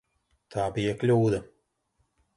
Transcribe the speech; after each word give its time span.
Tā 0.55 0.63
bija 0.77 0.95
kļūda. 1.03 1.43